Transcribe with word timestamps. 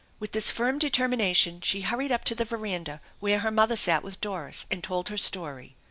With 0.19 0.31
this 0.31 0.51
firm 0.51 0.79
determination 0.79 1.61
she 1.61 1.81
hurried 1.81 2.11
up 2.11 2.23
to 2.23 2.33
the 2.33 2.43
veranda 2.43 3.01
where 3.19 3.37
her 3.41 3.51
mother 3.51 3.75
sat 3.75 4.01
with 4.01 4.19
Doris, 4.19 4.65
and 4.71 4.83
told 4.83 5.09
her 5.09 5.17
story. 5.17 5.75